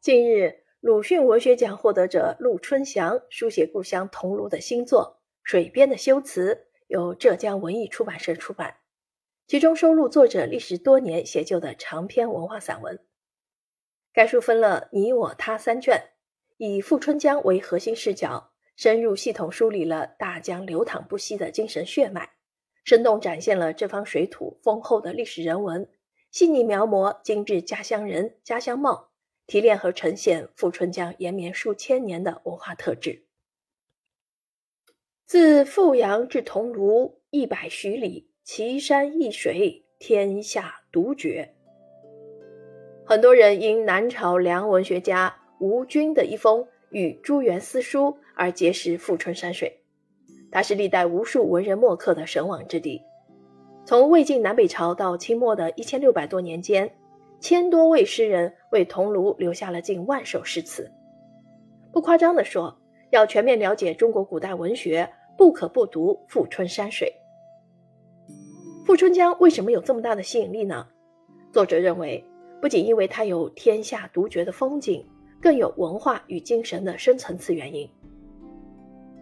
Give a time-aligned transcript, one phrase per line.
[0.00, 6.54] 近日，鲁迅文学奖获得者陆春祥书写故乡桐庐的新作《水边的修辞》，
[6.86, 8.76] 由浙江文艺出版社出版，
[9.46, 12.98] 其中收录作者历时多年写就的长篇文化散文。
[14.14, 16.02] 该书分了你、我、他三卷，
[16.56, 22.30] 以富春江为核心视角，深入系统梳理了大江流淌不息的精神血脉，
[22.84, 25.86] 生动展现了这方水土丰厚的历史人文，
[26.30, 29.09] 细腻描摹精致家乡人、家乡貌。
[29.50, 33.24] 提炼和呈现富春江延绵数千年的文化特质。
[35.26, 41.52] 自富阳至桐庐一百许里，奇山异水，天下独绝。
[43.04, 49.80] 很多人因南朝梁文学家吴均的一封与朱元思书而结识富春山水。
[50.52, 53.02] 它是历代无数文人墨客的神往之地。
[53.84, 56.94] 从魏晋南北朝到清末的一千六百多年间。
[57.40, 60.90] 千多位诗人为桐庐留下了近万首诗词。
[61.90, 62.78] 不夸张地说，
[63.10, 67.12] 要全面了解中国古代文学，不可不读富春山水。
[68.84, 70.86] 富春江为什么有这么大的吸引力呢？
[71.50, 72.22] 作者认为，
[72.60, 75.04] 不仅因为它有天下独绝的风景，
[75.40, 77.88] 更有文化与精神的深层次原因。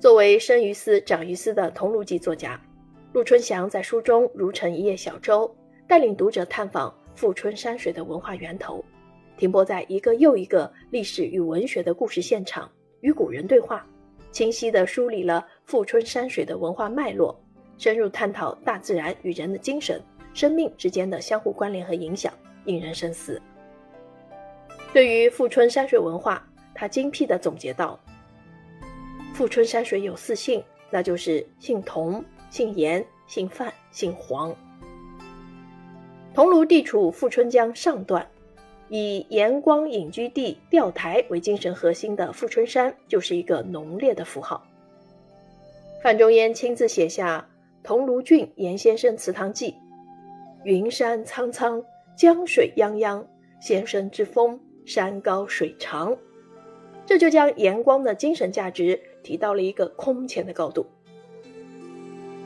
[0.00, 2.60] 作为生于斯、长于斯的桐庐籍作家，
[3.12, 5.54] 陆春祥在书中如乘一叶小舟，
[5.86, 6.92] 带领读者探访。
[7.18, 8.84] 富春山水的文化源头，
[9.36, 13.84] 停泊在一个又一个历史与文学的故事现场，与古人对话，
[14.30, 17.36] 清晰地梳理了富春山水的文化脉络，
[17.76, 20.00] 深入探讨大自然与人的精神、
[20.32, 22.32] 生命之间的相互关联和影响，
[22.66, 23.42] 引人深思。
[24.92, 27.98] 对于富春山水文化，他精辟地总结道
[29.34, 34.54] ：“富春山水有四姓，那就是姓童、姓严、姓范、姓黄。”
[36.38, 38.24] 桐庐地处富春江上段，
[38.88, 44.64] 以严光隐居地钓台为精神核心的富春山，就是一个浓烈的符号。
[46.00, 47.44] 范仲淹亲自写下
[47.84, 49.72] 《桐庐郡严先生祠堂记》
[50.62, 51.84] ：“云山苍苍，
[52.16, 53.26] 江水泱泱，
[53.60, 56.16] 先生之风，山高水长。”
[57.04, 60.86] 这就将严光的精神价值提到了一个空前的高度。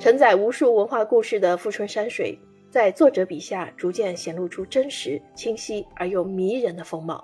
[0.00, 2.38] 承载无数文化故事的富春山水。
[2.72, 7.22] 在作者笔下，逐渐显露出真实、清晰而又迷人的风貌。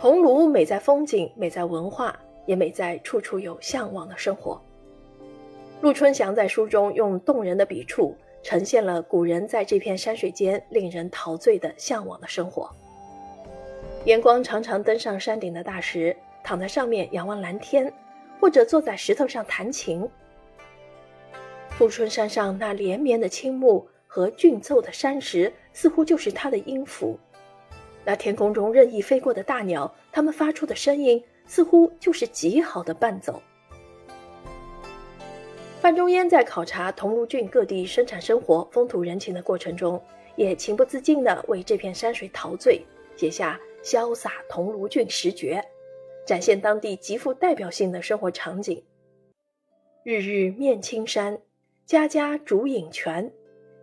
[0.00, 4.60] 桐庐美在风景，美在文化，也美在处处有向往的生活。
[5.80, 12.68] 陆春祥在书中用动人的笔触，呈现了古人在这片山水间令人陶醉的向往的生活。
[14.04, 17.92] 严光常常登上山顶的大石，躺在上面仰望蓝天，
[18.40, 20.04] 或者坐在石头上弹琴。
[21.78, 27.18] 富春山上那连绵的青木和峻奏的山石，似乎就是他的音符；
[28.04, 33.42] 那天空中任意飞过的大鸟，它们发出的声音，似乎就是极好的伴奏。
[35.80, 40.00] 范仲淹在考察桐庐郡各地生产生活、风土人情的过程中，
[40.36, 42.80] 也情不自禁地为这片山水陶醉，
[43.16, 45.56] 写下《潇洒桐庐郡十绝》，
[46.28, 48.84] 展现当地极富代表性的生活场景：
[50.04, 51.40] 日日面青山。
[51.92, 53.30] 家家煮饮泉，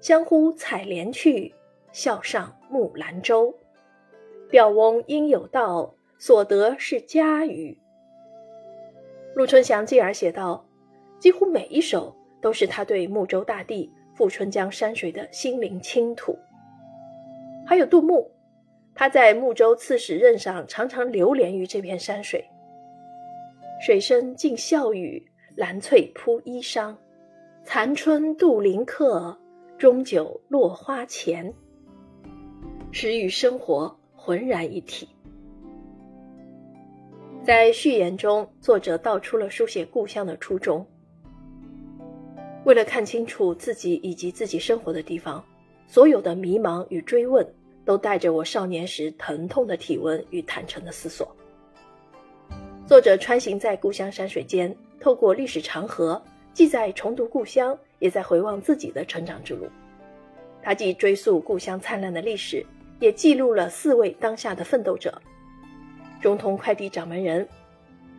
[0.02, 1.54] 相呼采莲去，
[1.92, 3.54] 笑上木兰舟。
[4.50, 7.78] 钓翁应有道，所得是家语。
[9.36, 10.66] 陆春祥继而写道，
[11.20, 16.36] 几乎每一首都是他对睦州大地、富春江山水的心灵倾吐。
[17.64, 18.32] 还有杜牧，
[18.96, 22.44] 他在睦州刺史任上常常流连于这片山水。
[23.80, 26.96] 水声尽笑语，兰翠铺衣裳。
[27.72, 29.38] 残春度林客，
[29.78, 31.54] 终酒落花前。
[32.92, 35.08] 诗与生活浑然一体。
[37.44, 40.84] 在序言中，作者道出了书写故乡的初衷。
[42.66, 45.46] 为了看清楚自己以及自己生活的地方，
[45.86, 47.48] 所有的迷茫与追问，
[47.86, 51.36] 都带着我少年时疼痛的体温与坦诚的思索。
[52.88, 56.20] 作者穿行在故乡山水间，透过历史长河。
[56.60, 59.66] 既在重读故乡，也在回望自己的成长之路。
[60.62, 62.66] 他既追溯故乡灿烂的历史，
[63.00, 65.22] 也记录了四位当下的奋斗者：
[66.20, 67.48] 中通快递掌门人、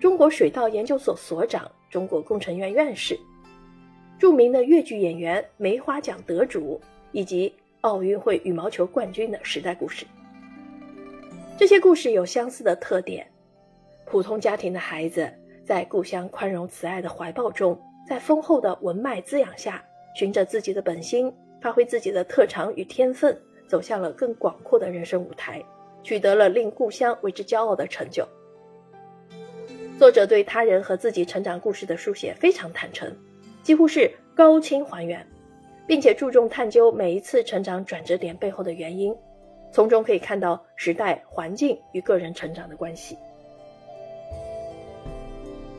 [0.00, 3.14] 中国水稻研究所所长、中国工程院院士、
[4.18, 6.80] 著名的越剧演员、梅花奖得主，
[7.12, 10.06] 以及奥运会羽毛球冠军的时代故事。
[11.58, 13.30] 这些故事有相似的特点：
[14.06, 15.30] 普通家庭的孩子
[15.62, 17.78] 在故乡宽容慈爱的怀抱中。
[18.06, 23.38] 在丰厚的文脉滋养下，循着自己的本心，发挥自己的特长与天分，
[23.68, 25.62] 走向了更广阔的人生舞台，
[26.02, 28.26] 取得了令故乡为之骄傲的成就。
[29.98, 33.14] 作者对他人和自己成长故事的书写非常坦诚，
[33.62, 35.24] 几乎是高清还原，
[35.86, 39.14] 并且注重探究每一次成长转折点背后的原因，
[39.70, 43.16] 从中可以看到时代环境与个人成长的关系。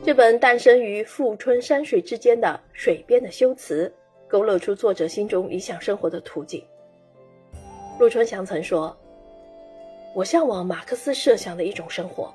[0.04, 3.92] 这本诞生于富春山水之间的水边的修辞，
[4.26, 6.66] 勾勒出作者心中理想生活的图景。
[8.00, 8.96] 陆春祥曾说
[10.12, 12.34] ：“我向往马克思设想的一种生活。”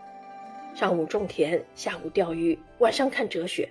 [0.74, 3.70] 上午种田，下午钓鱼，晚上看哲学，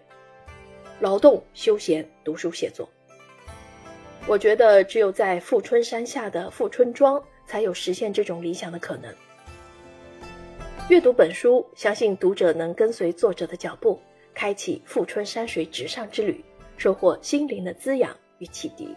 [1.00, 2.86] 劳动、休闲、读书、写作。
[4.26, 9.10] 我觉得只有在富春山下的富春庄，才有实现这种理想的可能。
[10.88, 14.00] 阅读本书，相信读者能跟随作者的脚步，
[14.32, 16.44] 开启富春山水直上之旅，
[16.76, 18.94] 收获心灵的滋养与启迪。